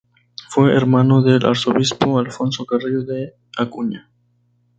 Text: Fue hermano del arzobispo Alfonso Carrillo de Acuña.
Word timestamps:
Fue 0.49 0.73
hermano 0.75 1.21
del 1.21 1.45
arzobispo 1.45 2.17
Alfonso 2.17 2.65
Carrillo 2.65 3.03
de 3.03 3.35
Acuña. 3.55 4.09